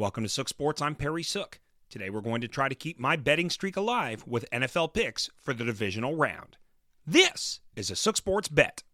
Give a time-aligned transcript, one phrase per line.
[0.00, 0.80] Welcome to Sook Sports.
[0.80, 1.58] I'm Perry Sook.
[1.90, 5.52] Today we're going to try to keep my betting streak alive with NFL picks for
[5.52, 6.56] the divisional round.
[7.04, 8.84] This is a Sook Sports bet.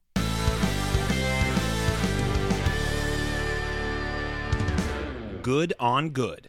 [5.42, 6.48] Good on good.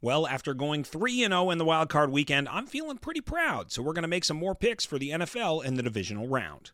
[0.00, 3.82] Well, after going 3 0 in the wild card weekend, I'm feeling pretty proud, so
[3.82, 6.70] we're going to make some more picks for the NFL in the divisional round.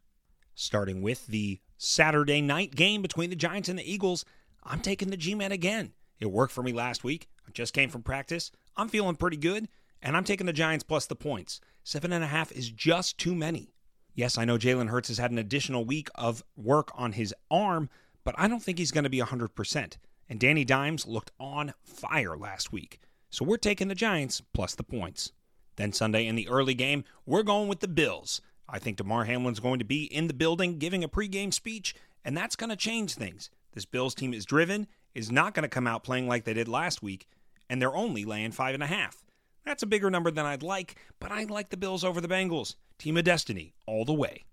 [0.55, 4.27] Starting with the Saturday night game between the Giants and the Eagles,
[4.63, 5.95] I'm taking the G Men again.
[6.21, 7.29] It worked for me last week.
[7.47, 8.51] I just came from practice.
[8.77, 9.69] I'm feeling pretty good,
[10.03, 11.61] and I'm taking the Giants plus the points.
[11.85, 13.73] Seven and a half is just too many.
[14.15, 17.89] Yes, I know Jalen Hurts has had an additional week of work on his arm,
[18.25, 19.97] but I don't think he's going to be 100%.
[20.29, 23.01] And Danny Dimes looked on fire last week.
[23.31, 25.33] So we're taking the Giants plus the points.
[25.77, 28.41] Then Sunday in the early game, we're going with the Bills.
[28.69, 32.37] I think Damar Hamlin's going to be in the building giving a pregame speech, and
[32.37, 33.51] that's going to change things.
[33.73, 36.69] This Bills team is driven, is not going to come out playing like they did
[36.69, 37.29] last week,
[37.69, 39.25] and they're only laying five and a half.
[39.65, 42.77] That's a bigger number than I'd like, but I like the Bills over the Bengals.
[42.99, 44.45] Team of destiny, all the way.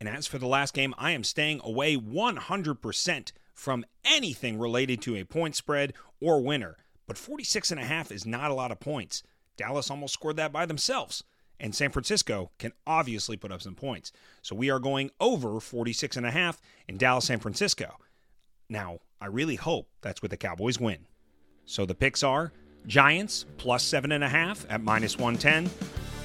[0.00, 5.16] And as for the last game, I am staying away 100% from anything related to
[5.16, 6.78] a point spread or winner.
[7.06, 9.22] But 46 and a half is not a lot of points.
[9.56, 11.22] Dallas almost scored that by themselves.
[11.58, 14.12] And San Francisco can obviously put up some points.
[14.40, 17.96] So we are going over 46 and a half in Dallas San Francisco.
[18.70, 20.98] Now, I really hope that's what the Cowboys win.
[21.66, 22.52] So the picks are
[22.86, 25.68] Giants plus seven and a half at minus 110,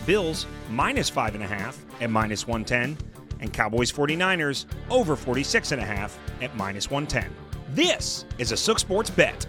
[0.05, 2.97] Bills minus five and a half at minus 110,
[3.41, 7.33] and Cowboys 49ers over 46 and a half at minus 110.
[7.73, 9.47] This is a Sook Sports bet.